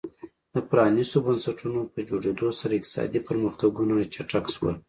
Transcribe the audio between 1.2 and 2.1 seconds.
بنسټونو په